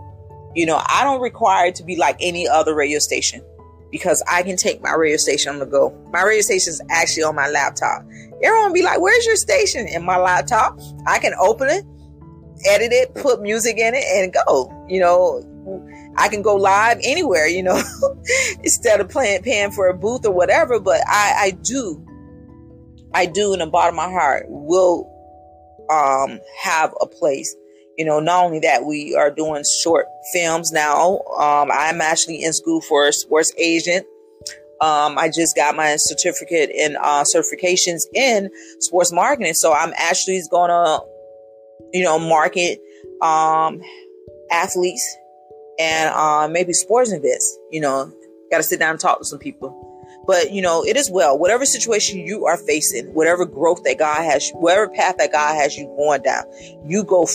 You 0.56 0.66
know, 0.66 0.82
I 0.88 1.04
don't 1.04 1.20
require 1.20 1.70
to 1.70 1.84
be 1.84 1.94
like 1.94 2.16
any 2.18 2.48
other 2.48 2.74
radio 2.74 2.98
station 2.98 3.44
because 3.94 4.24
I 4.28 4.42
can 4.42 4.56
take 4.56 4.82
my 4.82 4.92
radio 4.92 5.16
station 5.16 5.52
on 5.52 5.60
the 5.60 5.66
go. 5.66 5.96
My 6.12 6.24
radio 6.24 6.42
station 6.42 6.72
is 6.72 6.82
actually 6.90 7.22
on 7.22 7.36
my 7.36 7.48
laptop. 7.48 8.04
Everyone 8.42 8.72
be 8.72 8.82
like, 8.82 9.00
"Where's 9.00 9.24
your 9.24 9.36
station?" 9.36 9.86
In 9.86 10.04
my 10.04 10.16
laptop, 10.16 10.80
I 11.06 11.20
can 11.20 11.32
open 11.40 11.68
it, 11.68 11.84
edit 12.66 12.90
it, 12.90 13.14
put 13.14 13.40
music 13.40 13.78
in 13.78 13.94
it, 13.94 14.02
and 14.04 14.34
go. 14.34 14.86
You 14.88 14.98
know, 14.98 16.12
I 16.16 16.26
can 16.26 16.42
go 16.42 16.56
live 16.56 16.98
anywhere, 17.04 17.46
you 17.46 17.62
know, 17.62 17.80
instead 18.64 18.98
of 19.00 19.08
playing, 19.08 19.44
paying 19.44 19.70
for 19.70 19.86
a 19.86 19.94
booth 19.94 20.26
or 20.26 20.32
whatever. 20.32 20.80
But 20.80 21.00
I, 21.06 21.34
I 21.38 21.50
do, 21.62 22.04
I 23.14 23.26
do 23.26 23.52
in 23.52 23.60
the 23.60 23.66
bottom 23.68 23.96
of 23.96 24.06
my 24.08 24.10
heart 24.10 24.46
will 24.48 25.08
um, 25.88 26.40
have 26.62 26.92
a 27.00 27.06
place. 27.06 27.54
You 27.96 28.04
know, 28.04 28.20
not 28.20 28.44
only 28.44 28.60
that, 28.60 28.84
we 28.84 29.14
are 29.14 29.30
doing 29.30 29.62
short 29.82 30.06
films 30.32 30.72
now. 30.72 31.18
Um, 31.38 31.70
I'm 31.72 32.00
actually 32.00 32.42
in 32.42 32.52
school 32.52 32.80
for 32.80 33.06
a 33.06 33.12
sports 33.12 33.52
agent. 33.58 34.06
Um, 34.80 35.16
I 35.16 35.30
just 35.32 35.54
got 35.54 35.76
my 35.76 35.96
certificate 35.96 36.70
in 36.70 36.96
uh, 36.96 37.24
certifications 37.24 38.02
in 38.14 38.50
sports 38.80 39.12
marketing. 39.12 39.54
So 39.54 39.72
I'm 39.72 39.92
actually 39.96 40.42
going 40.50 40.70
to, 40.70 41.00
you 41.92 42.02
know, 42.02 42.18
market 42.18 42.80
um, 43.22 43.80
athletes 44.50 45.16
and 45.78 46.12
uh, 46.14 46.48
maybe 46.48 46.72
sports 46.72 47.12
events. 47.12 47.58
You 47.70 47.80
know, 47.80 48.12
got 48.50 48.58
to 48.58 48.62
sit 48.64 48.80
down 48.80 48.90
and 48.90 49.00
talk 49.00 49.18
to 49.18 49.24
some 49.24 49.38
people. 49.38 49.93
But 50.26 50.52
you 50.52 50.62
know, 50.62 50.84
it 50.84 50.96
is 50.96 51.10
well. 51.10 51.38
Whatever 51.38 51.64
situation 51.66 52.20
you 52.20 52.46
are 52.46 52.56
facing, 52.56 53.12
whatever 53.14 53.44
growth 53.44 53.82
that 53.84 53.98
God 53.98 54.22
has, 54.24 54.50
whatever 54.52 54.88
path 54.88 55.16
that 55.18 55.32
God 55.32 55.54
has 55.54 55.76
you 55.76 55.86
going 55.96 56.22
down, 56.22 56.44
you 56.84 57.04
go 57.04 57.26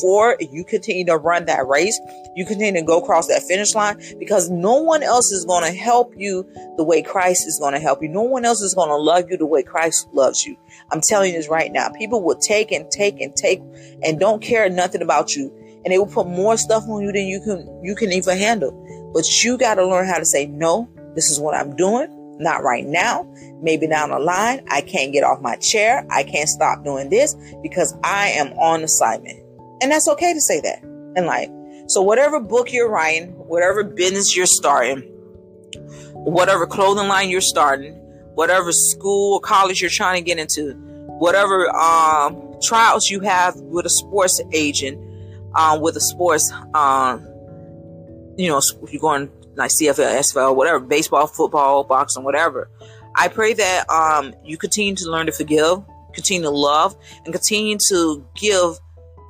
forward. 0.00 0.36
You 0.40 0.64
continue 0.64 1.04
to 1.06 1.16
run 1.16 1.46
that 1.46 1.66
race. 1.66 1.98
You 2.34 2.46
continue 2.46 2.80
to 2.80 2.86
go 2.86 3.00
across 3.00 3.26
that 3.28 3.42
finish 3.42 3.74
line 3.74 4.00
because 4.18 4.48
no 4.50 4.76
one 4.76 5.02
else 5.02 5.32
is 5.32 5.44
going 5.44 5.64
to 5.70 5.76
help 5.76 6.14
you 6.16 6.48
the 6.76 6.84
way 6.84 7.02
Christ 7.02 7.46
is 7.46 7.58
going 7.58 7.74
to 7.74 7.80
help 7.80 8.02
you. 8.02 8.08
No 8.08 8.22
one 8.22 8.44
else 8.44 8.60
is 8.60 8.74
going 8.74 8.88
to 8.88 8.96
love 8.96 9.30
you 9.30 9.36
the 9.36 9.46
way 9.46 9.62
Christ 9.62 10.08
loves 10.12 10.44
you. 10.46 10.56
I'm 10.90 11.00
telling 11.00 11.32
you 11.32 11.38
this 11.38 11.48
right 11.48 11.72
now. 11.72 11.88
People 11.90 12.22
will 12.22 12.38
take 12.38 12.72
and 12.72 12.90
take 12.90 13.20
and 13.20 13.34
take 13.34 13.60
and 14.02 14.18
don't 14.18 14.42
care 14.42 14.68
nothing 14.70 15.02
about 15.02 15.34
you 15.34 15.54
and 15.84 15.92
they 15.92 15.98
will 15.98 16.06
put 16.06 16.26
more 16.26 16.56
stuff 16.56 16.84
on 16.88 17.02
you 17.02 17.12
than 17.12 17.26
you 17.26 17.40
can 17.40 17.80
you 17.82 17.94
can 17.94 18.12
even 18.12 18.38
handle. 18.38 18.72
But 19.14 19.24
you 19.42 19.58
got 19.58 19.76
to 19.76 19.86
learn 19.86 20.06
how 20.06 20.18
to 20.18 20.24
say 20.24 20.46
no. 20.46 20.88
This 21.14 21.30
is 21.30 21.40
what 21.40 21.54
I'm 21.54 21.74
doing. 21.74 22.19
Not 22.40 22.62
right 22.62 22.86
now. 22.86 23.30
Maybe 23.60 23.86
down 23.86 24.10
the 24.10 24.18
line, 24.18 24.64
I 24.70 24.80
can't 24.80 25.12
get 25.12 25.22
off 25.22 25.42
my 25.42 25.56
chair. 25.56 26.06
I 26.10 26.24
can't 26.24 26.48
stop 26.48 26.82
doing 26.84 27.10
this 27.10 27.36
because 27.62 27.94
I 28.02 28.28
am 28.28 28.52
on 28.54 28.82
assignment. 28.82 29.38
And 29.82 29.92
that's 29.92 30.08
okay 30.08 30.32
to 30.32 30.40
say 30.40 30.60
that 30.62 30.82
in 31.16 31.26
life. 31.26 31.50
So 31.88 32.00
whatever 32.00 32.40
book 32.40 32.72
you're 32.72 32.88
writing, 32.88 33.32
whatever 33.32 33.84
business 33.84 34.34
you're 34.34 34.46
starting, 34.46 35.00
whatever 36.14 36.66
clothing 36.66 37.08
line 37.08 37.28
you're 37.28 37.40
starting, 37.42 37.94
whatever 38.34 38.72
school 38.72 39.34
or 39.34 39.40
college 39.40 39.80
you're 39.80 39.90
trying 39.90 40.22
to 40.22 40.24
get 40.24 40.38
into, 40.38 40.72
whatever 41.18 41.68
um, 41.76 42.54
trials 42.62 43.10
you 43.10 43.20
have 43.20 43.56
with 43.56 43.84
a 43.84 43.90
sports 43.90 44.40
agent, 44.52 44.98
um, 45.56 45.80
with 45.80 45.96
a 45.96 46.00
sports, 46.00 46.50
um, 46.72 47.26
you 48.36 48.48
know, 48.48 48.58
if 48.82 48.92
you're 48.92 49.00
going 49.00 49.30
like 49.56 49.70
CFL, 49.70 50.18
SFL, 50.18 50.56
whatever, 50.56 50.80
baseball, 50.80 51.26
football, 51.26 51.84
boxing, 51.84 52.24
whatever. 52.24 52.70
I 53.16 53.28
pray 53.28 53.54
that 53.54 53.90
um, 53.90 54.34
you 54.44 54.56
continue 54.56 54.94
to 54.96 55.10
learn 55.10 55.26
to 55.26 55.32
forgive, 55.32 55.78
continue 56.14 56.42
to 56.42 56.50
love, 56.50 56.96
and 57.24 57.32
continue 57.32 57.78
to 57.88 58.26
give 58.34 58.78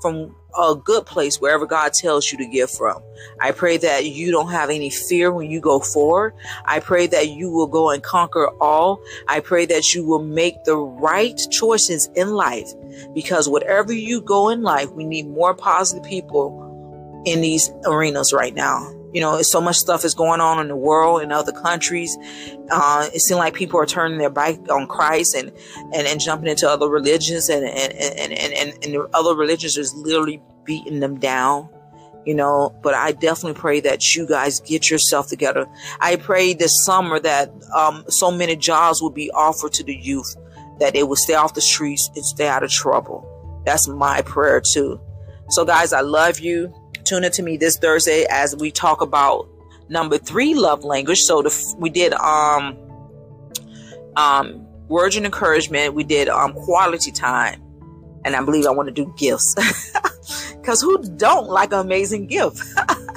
from 0.01 0.35
a 0.59 0.75
good 0.75 1.07
place 1.07 1.41
wherever 1.41 1.67
God 1.67 1.93
tells 1.93 2.31
you 2.31 2.39
to 2.39 2.47
give 2.47 2.71
from. 2.71 3.03
I 3.41 3.53
pray 3.53 3.77
that 3.79 4.07
you 4.07 4.31
don't 4.31 4.51
have 4.51 4.71
any 4.71 4.91
fear 4.91 5.33
when 5.33 5.51
you 5.51 5.61
go 5.61 5.81
forward. 5.81 6.35
I 6.65 6.81
pray 6.81 7.07
that 7.09 7.29
you 7.29 7.51
will 7.51 7.67
go 7.67 7.91
and 7.91 8.03
conquer 8.03 8.49
all. 8.61 9.03
I 9.29 9.41
pray 9.41 9.67
that 9.67 9.95
you 9.95 10.05
will 10.05 10.23
make 10.23 10.65
the 10.65 10.77
right 10.77 11.39
choices 11.51 12.09
in 12.15 12.31
life 12.31 12.69
because 13.15 13.49
whatever 13.49 13.93
you 13.93 14.21
go 14.21 14.49
in 14.49 14.63
life, 14.63 14.91
we 14.93 15.05
need 15.05 15.29
more 15.29 15.55
positive 15.55 16.05
people 16.05 17.23
in 17.27 17.41
these 17.41 17.71
arenas 17.85 18.33
right 18.33 18.55
now. 18.55 18.93
You 19.13 19.21
know, 19.21 19.43
so 19.43 19.61
much 19.61 19.77
stuff 19.77 20.05
is 20.05 20.15
going 20.15 20.41
on 20.41 20.61
in 20.61 20.69
the 20.69 20.77
world 20.77 21.23
in 21.23 21.33
other 21.33 21.53
countries. 21.53 22.17
Uh, 22.71 23.09
it 23.13 23.21
seems 23.21 23.39
like 23.39 23.55
people 23.55 23.81
are 23.81 23.87
turning 23.87 24.19
their 24.19 24.31
back 24.31 24.71
on 24.71 24.87
Christ 24.87 25.35
and, 25.35 25.53
and, 25.93 26.07
and 26.07 26.21
jumping 26.21 26.49
into 26.49 26.69
other 26.69 26.89
religions 26.89 27.49
and, 27.49 27.65
and, 27.65 27.93
and, 27.93 28.33
and, 28.33 28.53
and, 28.53 28.85
and 28.85 28.95
the 28.95 29.09
other 29.13 29.35
religions 29.35 29.77
is 29.77 29.93
literally 29.95 30.41
beating 30.65 31.01
them 31.01 31.19
down. 31.19 31.69
You 32.27 32.35
know, 32.35 32.79
but 32.83 32.93
I 32.93 33.13
definitely 33.13 33.59
pray 33.59 33.81
that 33.81 34.15
you 34.15 34.29
guys 34.29 34.61
get 34.61 34.91
yourself 34.91 35.29
together. 35.29 35.67
I 36.01 36.17
pray 36.17 36.53
this 36.53 36.85
summer 36.85 37.19
that 37.19 37.51
um, 37.75 38.05
so 38.09 38.31
many 38.31 38.57
jobs 38.57 39.01
will 39.01 39.11
be 39.11 39.31
offered 39.31 39.73
to 39.73 39.85
the 39.85 39.95
youth, 39.95 40.37
that 40.81 40.93
they 40.93 41.03
will 41.03 41.17
stay 41.17 41.33
off 41.35 41.55
the 41.55 41.63
streets 41.63 42.11
and 42.15 42.25
stay 42.25 42.47
out 42.47 42.63
of 42.63 42.71
trouble. 42.71 43.27
That's 43.65 43.89
my 43.89 44.21
prayer 44.21 44.61
too. 44.61 45.01
So, 45.49 45.65
guys, 45.65 45.95
I 45.95 46.03
love 46.03 46.41
you 46.41 46.73
tune 47.05 47.25
in 47.25 47.33
to 47.33 47.43
me 47.43 47.57
this 47.57 47.79
Thursday 47.79 48.27
as 48.31 48.57
we 48.57 48.71
talk 48.71 49.01
about 49.01 49.49
number 49.89 50.19
three 50.19 50.55
love 50.55 50.85
language. 50.85 51.21
So 51.21 51.43
the, 51.43 51.75
we 51.79 51.91
did 51.91 52.13
um 52.15 52.77
um 54.17 54.67
words 54.89 55.17
and 55.17 55.27
encouragement. 55.27 55.95
We 55.95 56.05
did 56.05 56.29
um 56.29 56.53
quality 56.53 57.11
time, 57.11 57.63
and 58.25 58.35
I 58.37 58.43
believe 58.43 58.67
I 58.67 58.71
want 58.71 58.89
to 58.89 58.95
do 58.95 59.13
gifts 59.19 59.55
because 60.57 60.81
who 60.81 61.03
don't 61.17 61.49
like 61.49 61.73
an 61.73 61.81
amazing 61.81 62.27
gift? 62.27 62.63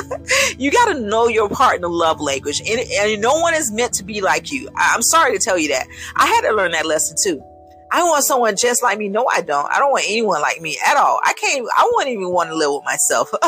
you 0.58 0.72
got 0.72 0.94
to 0.94 1.00
know 1.00 1.28
your 1.28 1.50
partner 1.50 1.88
love 1.88 2.20
language, 2.22 2.62
and, 2.62 2.80
and 2.80 3.22
no 3.22 3.40
one 3.40 3.54
is 3.54 3.72
meant 3.72 3.94
to 3.94 4.04
be 4.04 4.22
like 4.22 4.52
you. 4.52 4.70
I'm 4.75 5.02
sorry 5.02 5.38
to 5.38 5.44
tell 5.44 5.58
you 5.58 5.70
that. 5.70 5.88
I 6.16 6.28
had 6.28 6.42
to 6.42 6.52
learn 6.54 6.72
that 6.72 6.86
lesson 6.86 7.16
too. 7.22 7.44
I 7.94 8.02
want 8.04 8.26
someone 8.26 8.56
just 8.58 8.82
like 8.82 8.98
me. 8.98 9.08
No, 9.08 9.28
I 9.32 9.42
don't. 9.42 9.72
I 9.72 9.78
don't 9.78 9.92
want 9.92 10.06
anyone 10.08 10.42
like 10.42 10.60
me 10.60 10.78
at 10.84 10.98
all. 10.98 11.20
I 11.24 11.34
can't, 11.34 11.64
I 11.78 11.90
wouldn't 11.94 12.12
even 12.12 12.32
want 12.32 12.50
to 12.50 12.56
live 12.56 12.72
with 12.72 12.84
myself. 12.84 13.32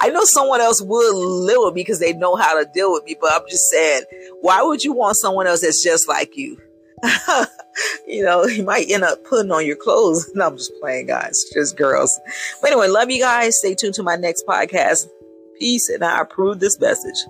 I 0.00 0.10
know 0.12 0.22
someone 0.24 0.60
else 0.60 0.82
would 0.82 1.14
live 1.14 1.58
with 1.60 1.74
me 1.74 1.82
because 1.82 2.00
they 2.00 2.14
know 2.14 2.34
how 2.34 2.60
to 2.60 2.68
deal 2.74 2.92
with 2.92 3.04
me, 3.04 3.16
but 3.20 3.32
I'm 3.32 3.48
just 3.48 3.70
saying, 3.70 4.02
why 4.40 4.60
would 4.62 4.82
you 4.82 4.92
want 4.92 5.16
someone 5.16 5.46
else 5.46 5.60
that's 5.60 5.84
just 5.84 6.08
like 6.08 6.36
you? 6.36 6.60
you 8.08 8.24
know, 8.24 8.44
you 8.44 8.64
might 8.64 8.90
end 8.90 9.04
up 9.04 9.22
putting 9.22 9.52
on 9.52 9.64
your 9.64 9.76
clothes. 9.76 10.28
No, 10.34 10.48
I'm 10.48 10.56
just 10.56 10.72
playing, 10.80 11.06
guys. 11.06 11.44
Just 11.52 11.76
girls. 11.76 12.18
But 12.60 12.72
anyway, 12.72 12.88
love 12.88 13.08
you 13.08 13.20
guys. 13.20 13.56
Stay 13.56 13.76
tuned 13.76 13.94
to 13.94 14.02
my 14.02 14.16
next 14.16 14.44
podcast. 14.48 15.06
Peace, 15.60 15.88
and 15.88 16.04
I 16.04 16.20
approve 16.20 16.58
this 16.58 16.80
message. 16.80 17.24